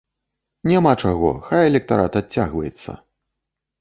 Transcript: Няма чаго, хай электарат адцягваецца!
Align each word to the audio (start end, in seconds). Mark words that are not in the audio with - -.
Няма 0.69 0.93
чаго, 1.03 1.29
хай 1.49 1.61
электарат 1.73 2.19
адцягваецца! 2.23 2.91